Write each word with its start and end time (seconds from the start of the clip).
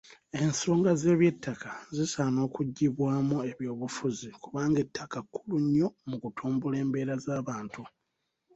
Ensonga 0.43 0.91
z'ebyettaka 1.01 1.71
zisaana 1.95 2.39
okuggyibwamu 2.47 3.37
ebyobufuzi 3.49 4.29
kubanga 4.41 4.77
ettaka 4.85 5.17
kkulu 5.23 5.55
nnyo 5.63 5.87
mu 6.09 6.15
kutumbula 6.23 6.75
embeera 6.83 7.15
z'abantu. 7.25 7.81